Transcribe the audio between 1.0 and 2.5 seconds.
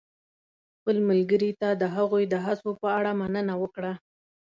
ملګري ته د هغوی د